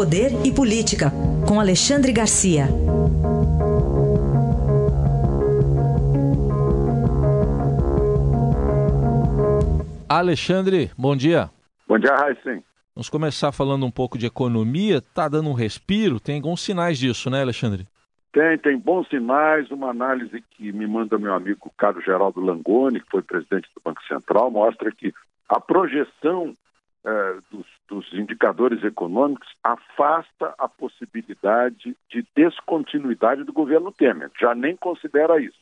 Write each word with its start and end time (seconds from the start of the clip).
Poder 0.00 0.30
e 0.46 0.50
Política, 0.50 1.10
com 1.46 1.60
Alexandre 1.60 2.10
Garcia. 2.10 2.64
Alexandre, 10.08 10.90
bom 10.96 11.14
dia. 11.14 11.50
Bom 11.86 11.98
dia, 11.98 12.14
Raíssen. 12.14 12.64
Vamos 12.94 13.10
começar 13.10 13.52
falando 13.52 13.84
um 13.84 13.90
pouco 13.90 14.16
de 14.16 14.24
economia. 14.24 14.96
Está 14.96 15.28
dando 15.28 15.50
um 15.50 15.52
respiro? 15.52 16.18
Tem 16.18 16.36
alguns 16.36 16.62
sinais 16.62 16.98
disso, 16.98 17.28
né, 17.28 17.42
Alexandre? 17.42 17.86
Tem, 18.32 18.56
tem 18.56 18.78
bons 18.78 19.06
sinais. 19.06 19.70
Uma 19.70 19.90
análise 19.90 20.42
que 20.52 20.72
me 20.72 20.86
manda 20.86 21.18
meu 21.18 21.34
amigo 21.34 21.70
Carlos 21.76 22.02
Geraldo 22.02 22.40
Langoni, 22.40 23.00
que 23.00 23.10
foi 23.10 23.20
presidente 23.20 23.68
do 23.76 23.82
Banco 23.84 24.02
Central, 24.08 24.50
mostra 24.50 24.90
que 24.90 25.12
a 25.46 25.60
projeção 25.60 26.56
eh, 27.04 27.38
dos, 27.50 27.66
dos, 27.88 28.12
indicadores 28.12 28.84
econômicos 28.84 29.48
afasta 29.64 30.54
a 30.58 30.68
possibilidade 30.68 31.96
de 32.10 32.26
descontinuidade 32.36 33.44
do 33.44 33.52
governo 33.52 33.90
Temer. 33.90 34.30
Já 34.38 34.54
nem 34.54 34.76
considera 34.76 35.40
isso. 35.40 35.58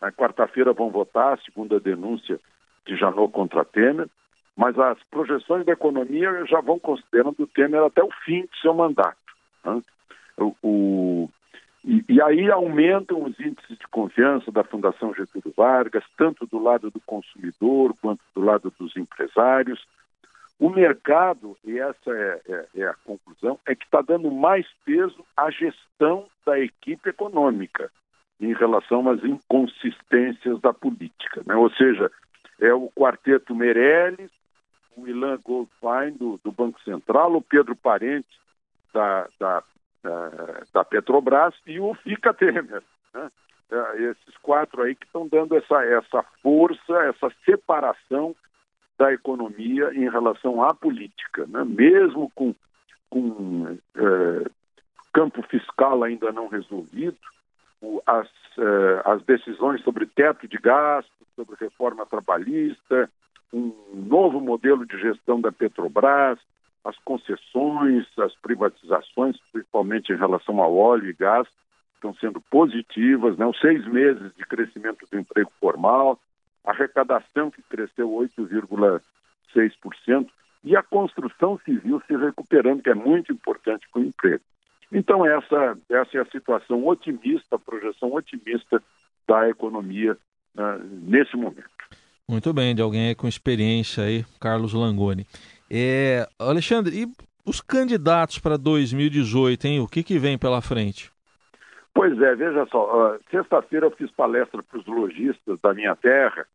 Na 0.00 0.10
quarta-feira 0.10 0.72
vão 0.72 0.90
votar 0.90 1.34
a 1.34 1.42
segunda 1.42 1.78
denúncia 1.78 2.40
de 2.86 2.96
Janot 2.96 3.32
contra 3.32 3.64
Temer, 3.64 4.08
mas 4.56 4.78
as 4.78 4.98
projeções 5.04 5.64
da 5.64 5.72
economia 5.72 6.44
já 6.46 6.60
vão 6.60 6.78
considerando 6.78 7.40
o 7.40 7.46
Temer 7.46 7.82
até 7.82 8.02
o 8.02 8.10
fim 8.24 8.42
de 8.42 8.60
seu 8.60 8.74
mandato. 8.74 9.16
Né? 9.64 9.80
O, 10.38 10.56
o, 10.62 11.30
e, 11.84 12.04
e, 12.08 12.20
aí 12.20 12.50
aumentam 12.50 13.22
os 13.24 13.38
índices 13.38 13.78
de 13.78 13.86
confiança 13.88 14.50
da 14.50 14.64
Fundação 14.64 15.14
Getúlio 15.14 15.54
Vargas, 15.56 16.04
tanto 16.16 16.46
do 16.46 16.58
lado 16.58 16.90
do 16.90 17.00
consumidor 17.00 17.94
quanto 18.02 18.20
do 18.34 18.42
lado 18.42 18.72
dos 18.78 18.96
empresários. 18.96 19.86
O 20.60 20.68
mercado, 20.68 21.56
e 21.64 21.78
essa 21.78 22.10
é, 22.10 22.40
é, 22.46 22.66
é 22.82 22.86
a 22.86 22.94
conclusão, 23.06 23.58
é 23.66 23.74
que 23.74 23.86
está 23.86 24.02
dando 24.02 24.30
mais 24.30 24.66
peso 24.84 25.24
à 25.34 25.50
gestão 25.50 26.28
da 26.44 26.60
equipe 26.60 27.08
econômica 27.08 27.90
em 28.38 28.52
relação 28.52 29.08
às 29.08 29.24
inconsistências 29.24 30.60
da 30.60 30.74
política. 30.74 31.42
Né? 31.46 31.54
Ou 31.54 31.70
seja, 31.70 32.10
é 32.60 32.74
o 32.74 32.90
quarteto 32.90 33.54
Meirelles, 33.54 34.30
o 34.94 35.08
Ilan 35.08 35.38
Goldfein, 35.42 36.12
do, 36.18 36.38
do 36.44 36.52
Banco 36.52 36.78
Central, 36.82 37.34
o 37.34 37.42
Pedro 37.42 37.74
Parente, 37.74 38.28
da, 38.92 39.28
da, 39.38 39.62
da, 40.02 40.30
da 40.74 40.84
Petrobras, 40.84 41.54
e 41.66 41.80
o 41.80 41.94
Fica 41.94 42.34
Temer. 42.34 42.82
Né? 43.14 43.30
É, 43.70 44.02
esses 44.02 44.36
quatro 44.42 44.82
aí 44.82 44.94
que 44.94 45.06
estão 45.06 45.26
dando 45.26 45.56
essa, 45.56 45.82
essa 45.86 46.22
força, 46.42 46.92
essa 47.04 47.32
separação 47.46 48.36
da 49.00 49.14
economia 49.14 49.90
em 49.94 50.10
relação 50.10 50.62
à 50.62 50.74
política, 50.74 51.46
né? 51.46 51.64
mesmo 51.64 52.30
com, 52.34 52.54
com 53.08 53.78
é, 53.96 54.50
campo 55.10 55.42
fiscal 55.44 56.04
ainda 56.04 56.30
não 56.30 56.48
resolvido, 56.48 57.16
o, 57.80 58.02
as, 58.06 58.28
é, 58.58 59.02
as 59.06 59.22
decisões 59.22 59.82
sobre 59.82 60.04
teto 60.04 60.46
de 60.46 60.58
gastos, 60.58 61.10
sobre 61.34 61.56
reforma 61.58 62.04
trabalhista, 62.04 63.10
um 63.50 63.72
novo 63.94 64.38
modelo 64.38 64.84
de 64.84 65.00
gestão 65.00 65.40
da 65.40 65.50
Petrobras, 65.50 66.38
as 66.84 66.96
concessões, 66.98 68.06
as 68.18 68.34
privatizações, 68.36 69.38
principalmente 69.50 70.12
em 70.12 70.16
relação 70.16 70.60
ao 70.60 70.76
óleo 70.76 71.08
e 71.08 71.14
gás, 71.14 71.48
estão 71.94 72.14
sendo 72.16 72.38
positivas, 72.50 73.38
né? 73.38 73.46
os 73.46 73.58
seis 73.60 73.82
meses 73.86 74.30
de 74.36 74.44
crescimento 74.44 75.06
do 75.10 75.18
emprego 75.18 75.50
formal, 75.58 76.20
a 76.64 76.70
arrecadação 76.70 77.50
que 77.50 77.62
cresceu 77.62 78.08
8,6% 78.10 80.28
e 80.62 80.76
a 80.76 80.82
construção 80.82 81.58
civil 81.64 82.02
se 82.06 82.16
recuperando, 82.16 82.82
que 82.82 82.90
é 82.90 82.94
muito 82.94 83.32
importante 83.32 83.86
para 83.90 84.02
o 84.02 84.04
emprego. 84.04 84.42
Então, 84.92 85.24
essa, 85.24 85.78
essa 85.88 86.18
é 86.18 86.20
a 86.20 86.26
situação 86.26 86.86
otimista, 86.86 87.56
a 87.56 87.58
projeção 87.58 88.12
otimista 88.12 88.82
da 89.26 89.48
economia 89.48 90.16
uh, 90.56 90.84
nesse 91.02 91.36
momento. 91.36 91.70
Muito 92.28 92.52
bem, 92.52 92.74
de 92.74 92.82
alguém 92.82 93.14
com 93.14 93.26
experiência 93.26 94.04
aí, 94.04 94.24
Carlos 94.40 94.72
Langoni. 94.72 95.26
É, 95.70 96.28
Alexandre, 96.38 97.02
e 97.02 97.08
os 97.44 97.60
candidatos 97.60 98.38
para 98.38 98.56
2018, 98.56 99.66
hein? 99.66 99.80
O 99.80 99.88
que, 99.88 100.02
que 100.02 100.18
vem 100.18 100.36
pela 100.36 100.60
frente? 100.60 101.10
Pois 101.92 102.20
é, 102.20 102.34
veja 102.34 102.66
só, 102.66 103.14
uh, 103.14 103.20
sexta-feira 103.30 103.86
eu 103.86 103.90
fiz 103.90 104.10
palestra 104.12 104.62
para 104.62 104.78
os 104.78 104.86
lojistas 104.86 105.58
da 105.60 105.74
minha 105.74 105.96
terra, 105.96 106.46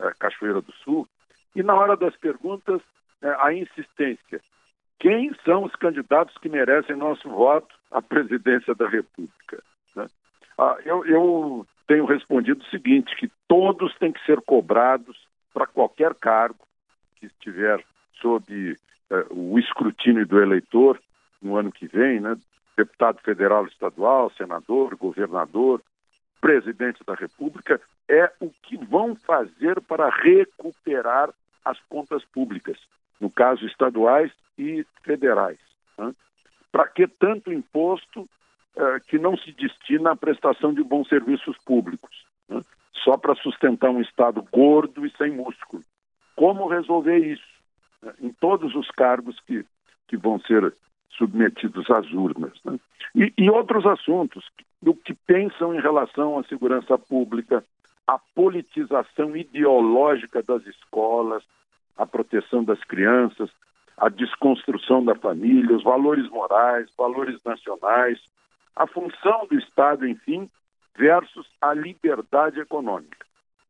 uh, 0.00 0.12
Cachoeira 0.18 0.60
do 0.60 0.72
Sul, 0.72 1.08
e 1.54 1.62
na 1.62 1.74
hora 1.74 1.96
das 1.96 2.16
perguntas, 2.16 2.80
uh, 3.22 3.40
a 3.40 3.52
insistência. 3.52 4.40
Quem 4.98 5.34
são 5.44 5.64
os 5.64 5.74
candidatos 5.74 6.36
que 6.38 6.48
merecem 6.48 6.96
nosso 6.96 7.28
voto 7.28 7.74
à 7.90 8.00
presidência 8.00 8.74
da 8.74 8.88
República? 8.88 9.62
Né? 9.94 10.06
Ah, 10.56 10.78
eu, 10.84 11.04
eu 11.04 11.66
tenho 11.86 12.06
respondido 12.06 12.62
o 12.62 12.70
seguinte, 12.70 13.14
que 13.16 13.30
todos 13.46 13.94
têm 13.98 14.12
que 14.12 14.24
ser 14.24 14.40
cobrados 14.40 15.16
para 15.52 15.66
qualquer 15.66 16.14
cargo 16.14 16.66
que 17.16 17.26
estiver 17.26 17.84
sob 18.20 18.76
o 19.30 19.58
escrutínio 19.58 20.26
do 20.26 20.40
eleitor 20.40 20.98
no 21.42 21.56
ano 21.56 21.70
que 21.70 21.86
vem, 21.86 22.20
né? 22.20 22.36
Deputado 22.76 23.20
federal 23.22 23.66
estadual, 23.66 24.30
senador, 24.30 24.94
governador, 24.96 25.82
presidente 26.40 27.02
da 27.04 27.14
República, 27.14 27.80
é 28.08 28.30
o 28.40 28.50
que 28.62 28.76
vão 28.76 29.16
fazer 29.16 29.80
para 29.80 30.10
recuperar 30.10 31.32
as 31.64 31.80
contas 31.88 32.24
públicas, 32.26 32.78
no 33.20 33.30
caso 33.30 33.66
estaduais 33.66 34.30
e 34.58 34.86
federais. 35.02 35.58
Né? 35.98 36.14
Para 36.70 36.86
que 36.88 37.08
tanto 37.08 37.52
imposto 37.52 38.28
eh, 38.76 39.00
que 39.08 39.18
não 39.18 39.36
se 39.36 39.50
destina 39.52 40.12
à 40.12 40.16
prestação 40.16 40.72
de 40.72 40.82
bons 40.84 41.08
serviços 41.08 41.56
públicos, 41.64 42.24
né? 42.48 42.60
só 42.92 43.16
para 43.16 43.34
sustentar 43.36 43.90
um 43.90 44.00
Estado 44.00 44.46
gordo 44.52 45.04
e 45.04 45.10
sem 45.16 45.32
músculo? 45.32 45.82
Como 46.36 46.68
resolver 46.68 47.18
isso? 47.18 47.56
Em 48.20 48.30
todos 48.32 48.74
os 48.74 48.88
cargos 48.90 49.40
que, 49.40 49.64
que 50.06 50.16
vão 50.16 50.38
ser 50.40 50.72
submetidos 51.16 51.88
às 51.90 52.10
urnas. 52.12 52.52
Né? 52.64 52.78
E, 53.14 53.32
e, 53.36 53.50
outros 53.50 53.86
assuntos, 53.86 54.44
do 54.80 54.94
que 54.94 55.14
pensam 55.14 55.74
em 55.74 55.80
relação 55.80 56.38
à 56.38 56.44
segurança 56.44 56.98
pública, 56.98 57.64
a 58.06 58.18
politização 58.34 59.36
ideológica 59.36 60.42
das 60.42 60.64
escolas, 60.66 61.42
a 61.96 62.06
proteção 62.06 62.62
das 62.62 62.82
crianças, 62.84 63.50
a 63.96 64.08
desconstrução 64.08 65.04
da 65.04 65.14
família, 65.14 65.74
os 65.74 65.82
valores 65.82 66.28
morais, 66.28 66.88
valores 66.96 67.38
nacionais, 67.44 68.20
a 68.76 68.86
função 68.86 69.46
do 69.50 69.58
Estado, 69.58 70.06
enfim, 70.06 70.50
versus 70.96 71.46
a 71.60 71.72
liberdade 71.72 72.60
econômica. 72.60 73.26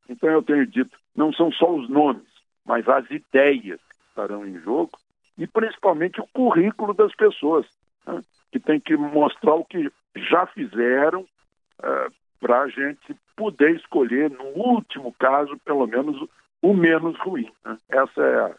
Então 0.08 0.28
eu 0.28 0.42
tenho 0.42 0.66
dito, 0.66 0.96
não 1.14 1.32
são 1.32 1.52
só 1.52 1.72
os 1.72 1.88
nomes, 1.88 2.26
mas 2.64 2.88
as 2.88 3.08
ideias 3.10 3.80
que 3.80 3.96
estarão 4.08 4.46
em 4.46 4.58
jogo 4.60 4.98
e 5.38 5.46
principalmente 5.46 6.20
o 6.20 6.26
currículo 6.26 6.94
das 6.94 7.14
pessoas, 7.14 7.66
né? 8.06 8.20
que 8.50 8.60
tem 8.60 8.80
que 8.80 8.96
mostrar 8.96 9.54
o 9.54 9.64
que 9.64 9.90
já 10.16 10.46
fizeram 10.46 11.20
uh, 11.20 12.12
para 12.40 12.62
a 12.62 12.68
gente 12.68 13.16
poder 13.36 13.76
escolher, 13.76 14.30
no 14.30 14.44
último 14.56 15.14
caso, 15.18 15.58
pelo 15.64 15.86
menos 15.86 16.16
o 16.62 16.72
menos 16.72 17.18
ruim. 17.20 17.50
Né? 17.64 17.76
Essa 17.88 18.22
é 18.22 18.40
a, 18.40 18.54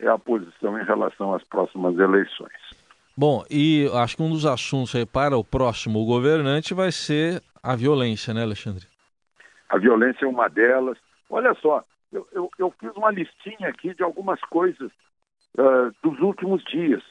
é 0.00 0.08
a 0.08 0.18
posição 0.18 0.78
em 0.78 0.84
relação 0.84 1.34
às 1.34 1.42
próximas 1.44 1.98
eleições. 1.98 2.80
Bom, 3.16 3.44
e 3.50 3.90
acho 3.94 4.16
que 4.16 4.22
um 4.22 4.30
dos 4.30 4.46
assuntos 4.46 4.94
aí 4.94 5.04
para 5.04 5.36
o 5.36 5.44
próximo 5.44 6.04
governante 6.06 6.72
vai 6.72 6.92
ser 6.92 7.42
a 7.62 7.76
violência, 7.76 8.32
né, 8.32 8.42
Alexandre? 8.42 8.86
A 9.68 9.76
violência 9.78 10.24
é 10.24 10.28
uma 10.28 10.48
delas. 10.48 10.96
Olha 11.28 11.54
só, 11.54 11.84
eu, 12.12 12.26
eu, 12.32 12.50
eu 12.58 12.74
fiz 12.80 12.90
uma 12.96 13.10
listinha 13.10 13.68
aqui 13.68 13.94
de 13.94 14.02
algumas 14.02 14.40
coisas 14.42 14.90
uh, 15.58 15.94
dos 16.02 16.18
últimos 16.20 16.62
dias. 16.64 17.02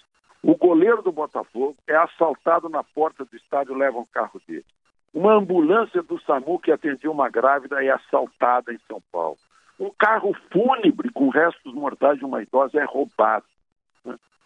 O 0.41 0.55
goleiro 0.55 1.01
do 1.01 1.11
Botafogo 1.11 1.75
é 1.87 1.95
assaltado 1.95 2.69
na 2.69 2.83
porta 2.83 3.25
do 3.25 3.35
estádio, 3.35 3.75
leva 3.75 3.97
um 3.97 4.05
carro 4.05 4.41
dele. 4.47 4.65
Uma 5.13 5.33
ambulância 5.33 6.01
do 6.03 6.19
SAMU 6.21 6.59
que 6.59 6.71
atendia 6.71 7.11
uma 7.11 7.29
grávida 7.29 7.83
é 7.83 7.89
assaltada 7.89 8.71
em 8.71 8.79
São 8.87 9.01
Paulo. 9.11 9.37
Um 9.79 9.89
carro 9.97 10.35
fúnebre 10.51 11.09
com 11.11 11.29
restos 11.29 11.73
mortais 11.73 12.19
de 12.19 12.25
uma 12.25 12.41
idosa 12.41 12.79
é 12.79 12.85
roubado. 12.85 13.45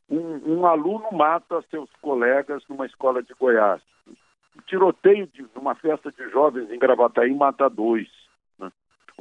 Um, 0.09 0.59
um 0.59 0.65
aluno 0.65 1.11
mata 1.11 1.63
seus 1.69 1.89
colegas 2.01 2.63
numa 2.69 2.85
escola 2.85 3.21
de 3.21 3.33
Goiás. 3.33 3.81
Um 4.07 4.61
tiroteio 4.67 5.27
de 5.27 5.45
uma 5.55 5.75
festa 5.75 6.11
de 6.11 6.29
jovens 6.29 6.71
em 6.71 6.79
Gravataí 6.79 7.33
mata 7.33 7.69
dois. 7.69 8.07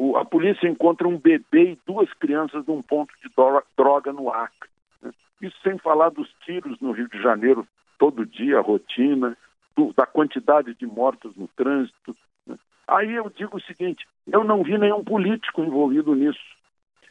O, 0.02 0.16
a 0.16 0.25
polícia 0.25 0.66
encontra 0.66 1.06
um 1.06 1.16
bebê 1.16 1.75
e 1.75 1.78
duas 1.87 2.12
crianças 2.14 2.66
num 2.66 2.82
ponto 2.82 3.14
de 3.22 3.31
droga 3.76 4.12
no 4.12 4.32
Acre. 4.32 4.69
Né? 5.00 5.12
Isso 5.40 5.56
sem 5.62 5.78
falar 5.78 6.08
dos 6.08 6.28
tiros 6.44 6.76
no 6.81 6.90
Rio 6.90 7.08
de 7.08 7.22
Janeiro 7.22 7.64
todo 8.00 8.26
dia, 8.26 8.60
rotina, 8.60 9.38
do, 9.76 9.93
da 9.93 10.04
quantidade 10.04 10.75
de 10.75 10.87
mortos 10.88 11.37
no 11.37 11.46
trânsito. 11.46 12.16
Né? 12.44 12.58
Aí 12.88 13.12
eu 13.12 13.31
digo 13.31 13.58
o 13.58 13.60
seguinte: 13.60 14.04
eu 14.26 14.43
não 14.43 14.64
vi 14.64 14.76
nenhum 14.76 15.04
político 15.04 15.62
envolvido 15.62 16.16
nisso. 16.16 16.56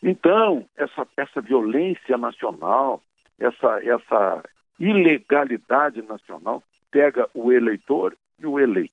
Então, 0.04 0.66
essa, 0.76 1.08
essa 1.16 1.40
violência 1.40 2.18
nacional, 2.18 3.02
essa, 3.40 3.80
essa 3.86 4.44
ilegalidade 4.78 6.02
nacional 6.02 6.62
pega 6.92 7.30
o 7.34 7.54
eleitor 7.54 8.18
e 8.38 8.46
o 8.46 8.60
eleito. 8.60 8.92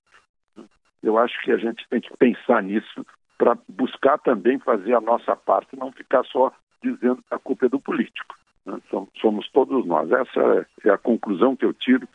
Eu 1.02 1.18
acho 1.18 1.40
que 1.42 1.50
a 1.50 1.56
gente 1.56 1.84
tem 1.88 2.00
que 2.00 2.16
pensar 2.16 2.62
nisso 2.62 3.04
para 3.38 3.56
buscar 3.68 4.18
também 4.18 4.58
fazer 4.58 4.94
a 4.94 5.00
nossa 5.00 5.36
parte, 5.36 5.76
não 5.76 5.92
ficar 5.92 6.24
só 6.26 6.52
dizendo 6.82 7.16
que 7.16 7.34
a 7.34 7.38
culpa 7.38 7.66
é 7.66 7.68
do 7.68 7.80
político. 7.80 8.34
Né? 8.66 8.78
Somos 9.20 9.48
todos 9.50 9.86
nós. 9.86 10.10
Essa 10.10 10.66
é, 10.84 10.88
é 10.88 10.90
a 10.90 10.98
conclusão 10.98 11.56
que 11.56 11.64
eu 11.64 11.72
tiro 11.72 12.06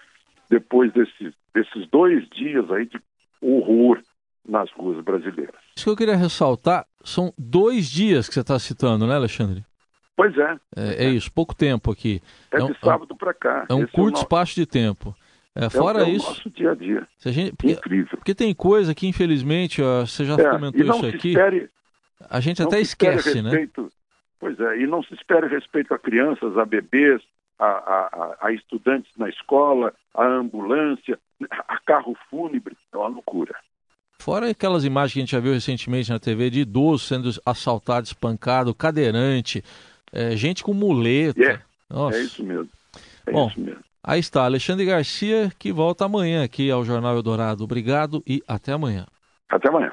depois 0.50 0.92
desses, 0.92 1.34
desses 1.54 1.88
dois 1.90 2.28
dias 2.30 2.70
aí 2.72 2.86
de 2.86 3.02
horror 3.42 4.00
nas 4.48 4.70
ruas 4.72 5.02
brasileiras. 5.04 5.56
Isso 5.76 5.86
que 5.86 5.90
eu 5.90 5.96
queria 5.96 6.18
ressaltar, 6.18 6.86
são 7.04 7.34
dois 7.38 7.90
dias 7.90 8.28
que 8.28 8.34
você 8.34 8.42
está 8.42 8.60
citando, 8.60 9.08
né, 9.08 9.16
Alexandre? 9.16 9.64
Pois 10.16 10.38
é. 10.38 10.58
É, 10.76 11.06
é 11.06 11.10
isso, 11.10 11.32
pouco 11.32 11.56
tempo 11.56 11.92
aqui. 11.92 12.22
É, 12.52 12.58
é 12.58 12.66
de 12.66 12.80
sábado 12.80 13.16
para 13.16 13.34
cá. 13.34 13.66
É 13.70 13.74
um 13.74 13.84
Esse 13.84 13.92
curto 13.92 14.18
é 14.18 14.22
espaço 14.22 14.56
de 14.56 14.66
tempo. 14.66 15.16
É, 15.56 15.70
fora 15.70 16.04
é, 16.04 16.10
isso. 16.10 16.28
nosso 16.28 16.50
dia 16.50 16.72
a 16.72 16.76
dia. 16.76 17.08
Gente, 17.20 17.56
porque, 17.56 17.74
Incrível. 17.74 18.18
Porque 18.18 18.34
tem 18.34 18.54
coisa 18.56 18.96
que, 18.96 19.08
infelizmente, 19.08 19.82
ó, 19.82 20.06
você 20.06 20.26
já 20.26 20.36
comentou 20.36 20.82
isso 20.82 21.06
aqui. 21.06 21.30
Espere, 21.30 21.70
a 22.30 22.40
gente 22.40 22.62
até 22.64 22.80
esquece, 22.80 23.42
né? 23.42 23.50
respeito, 23.50 23.84
né? 23.84 23.90
Pois 24.40 24.60
é, 24.60 24.80
e 24.80 24.88
não 24.88 25.04
se 25.04 25.14
espera 25.14 25.48
respeito 25.48 25.94
a 25.94 26.00
crianças, 26.00 26.58
a 26.58 26.66
bebês, 26.66 27.22
a, 27.58 27.66
a, 27.66 28.38
a, 28.42 28.52
estudantes 28.52 29.12
na 29.18 29.30
escola, 29.30 29.94
a 30.14 30.26
ambulância, 30.26 31.18
a 31.68 31.80
carro 31.80 32.18
fúnebre. 32.30 32.76
É 32.92 32.98
uma 32.98 33.08
loucura. 33.08 33.56
Fora 34.20 34.50
aquelas 34.50 34.84
imagens 34.84 35.14
que 35.14 35.20
a 35.20 35.22
gente 35.22 35.32
já 35.32 35.40
viu 35.40 35.54
recentemente 35.54 36.10
na 36.10 36.20
TV 36.20 36.50
de 36.50 36.62
idosos 36.62 37.08
sendo 37.08 37.30
assaltados, 37.46 38.10
espancado, 38.10 38.74
cadeirante, 38.74 39.64
é, 40.12 40.36
gente 40.36 40.64
com 40.64 40.74
muleta. 40.74 41.42
É, 41.42 41.62
Nossa. 41.90 42.18
é 42.18 42.22
isso 42.22 42.44
mesmo. 42.44 42.70
É 43.26 43.32
Bom, 43.32 43.48
isso 43.50 43.60
mesmo. 43.60 43.84
Aí 44.06 44.20
está, 44.20 44.44
Alexandre 44.44 44.86
Garcia, 44.86 45.50
que 45.58 45.72
volta 45.72 46.04
amanhã 46.04 46.44
aqui 46.44 46.70
ao 46.70 46.84
Jornal 46.84 47.16
Eldorado. 47.16 47.64
Obrigado 47.64 48.22
e 48.28 48.44
até 48.46 48.74
amanhã. 48.74 49.06
Até 49.50 49.70
amanhã. 49.70 49.92